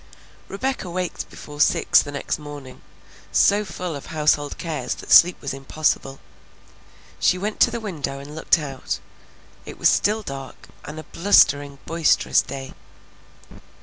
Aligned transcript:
Rebecca 0.47 0.89
waked 0.89 1.29
before 1.29 1.61
six 1.61 2.01
the 2.01 2.11
next 2.11 2.39
morning, 2.39 2.81
so 3.31 3.63
full 3.63 3.95
of 3.95 4.07
household 4.07 4.57
cares 4.57 4.95
that 4.95 5.11
sleep 5.11 5.39
was 5.39 5.53
impossible. 5.53 6.19
She 7.19 7.37
went 7.37 7.59
to 7.59 7.69
the 7.69 7.79
window 7.79 8.17
and 8.17 8.33
looked 8.33 8.57
out; 8.57 8.97
it 9.63 9.77
was 9.77 9.89
still 9.89 10.23
dark, 10.23 10.69
and 10.85 10.99
a 10.99 11.03
blustering, 11.03 11.77
boisterous 11.85 12.41
day. 12.41 12.73